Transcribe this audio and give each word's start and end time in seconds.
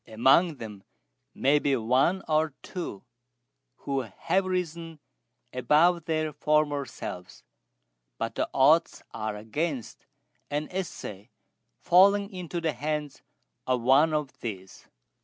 Among 0.07 0.55
them 0.55 0.83
may 1.35 1.59
be 1.59 1.75
one 1.75 2.23
or 2.27 2.55
two 2.63 3.05
who 3.83 3.99
have 4.01 4.45
risen 4.47 4.99
above 5.53 6.05
their 6.05 6.33
former 6.33 6.85
selves, 6.87 7.43
but 8.17 8.33
the 8.33 8.49
odds 8.51 9.03
are 9.13 9.35
against 9.35 10.07
an 10.49 10.69
essay 10.71 11.29
falling 11.81 12.31
into 12.33 12.59
the 12.59 12.73
hands 12.73 13.21
of 13.67 13.81
one 13.83 14.11
of 14.11 14.39
these." 14.39 14.87